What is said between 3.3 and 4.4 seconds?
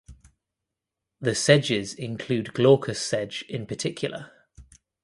in particular.